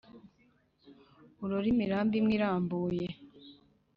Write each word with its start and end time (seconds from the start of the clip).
urore 1.43 1.67
imirambi 1.73 2.15
imwe 2.19 2.33
irambuye 2.37 3.07